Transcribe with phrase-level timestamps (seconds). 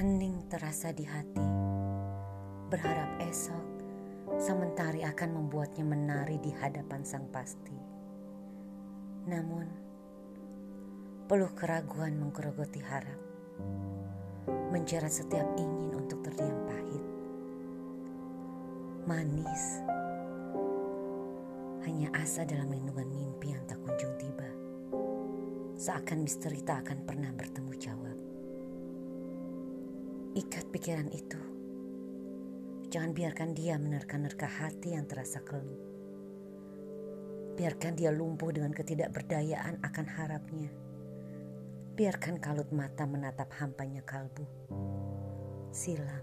[0.00, 1.44] Hening terasa di hati,
[2.72, 3.66] berharap esok
[4.40, 7.76] sang mentari akan membuatnya menari di hadapan sang pasti.
[9.28, 9.68] Namun,
[11.28, 13.20] peluh keraguan menggerogoti harap,
[14.72, 17.04] menjerat setiap ingin untuk terdiam pahit.
[19.04, 19.84] Manis,
[21.84, 24.48] hanya asa dalam lindungan mimpi yang tak kunjung tiba.
[25.76, 27.99] Seakan misteri tak akan pernah bertemu jawab.
[30.30, 31.42] Ikat pikiran itu.
[32.86, 35.82] Jangan biarkan dia menerka-nerka hati yang terasa keluh.
[37.58, 40.70] Biarkan dia lumpuh dengan ketidakberdayaan akan harapnya.
[41.98, 44.46] Biarkan kalut mata menatap hampanya kalbu.
[45.74, 46.22] Silam.